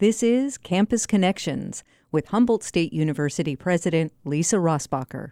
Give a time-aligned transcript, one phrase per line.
[0.00, 5.30] This is Campus Connections with Humboldt State University President Lisa Rossbacher.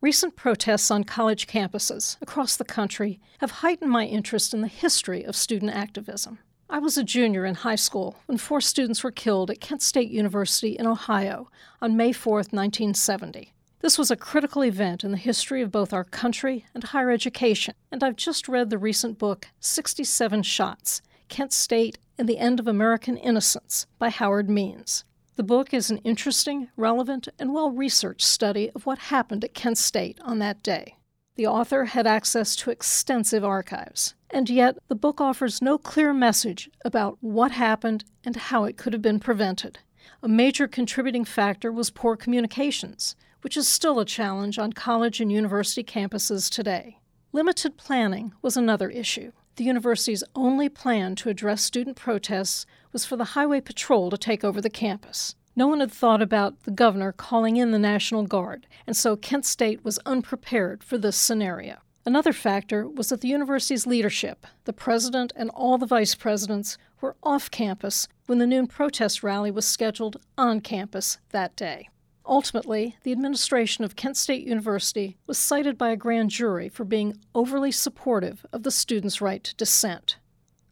[0.00, 5.22] Recent protests on college campuses across the country have heightened my interest in the history
[5.22, 6.40] of student activism.
[6.68, 10.10] I was a junior in high school when four students were killed at Kent State
[10.10, 11.48] University in Ohio
[11.80, 13.52] on May 4, 1970.
[13.78, 17.74] This was a critical event in the history of both our country and higher education,
[17.92, 21.00] and I've just read the recent book 67 Shots
[21.30, 25.04] Kent State and the End of American Innocence by Howard Means.
[25.36, 29.78] The book is an interesting, relevant, and well researched study of what happened at Kent
[29.78, 30.96] State on that day.
[31.36, 36.68] The author had access to extensive archives, and yet the book offers no clear message
[36.84, 39.78] about what happened and how it could have been prevented.
[40.22, 45.32] A major contributing factor was poor communications, which is still a challenge on college and
[45.32, 46.98] university campuses today.
[47.32, 49.30] Limited planning was another issue.
[49.60, 54.42] The university's only plan to address student protests was for the Highway Patrol to take
[54.42, 55.34] over the campus.
[55.54, 59.44] No one had thought about the governor calling in the National Guard, and so Kent
[59.44, 61.76] State was unprepared for this scenario.
[62.06, 67.16] Another factor was that the university's leadership, the president and all the vice presidents, were
[67.22, 71.90] off campus when the noon protest rally was scheduled on campus that day.
[72.26, 77.18] Ultimately, the administration of Kent State University was cited by a grand jury for being
[77.34, 80.16] overly supportive of the students' right to dissent.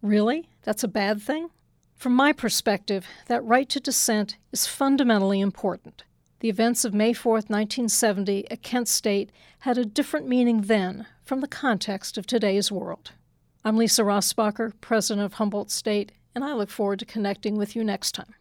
[0.02, 0.48] Really?
[0.62, 1.50] That's a bad thing?
[1.96, 6.04] From my perspective, that right to dissent is fundamentally important.
[6.40, 11.40] The events of May 4, 1970, at Kent State had a different meaning then from
[11.40, 13.10] the context of today's world.
[13.64, 17.82] I'm Lisa Rossbacher, president of Humboldt State, and I look forward to connecting with you
[17.82, 18.34] next time.